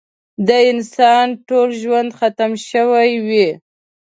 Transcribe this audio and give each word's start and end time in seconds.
د 0.47 0.49
انسان 0.71 1.25
ټول 1.47 1.67
ژوند 1.81 2.09
ختم 2.19 2.51
شوی 2.69 3.11
وي. 3.27 3.47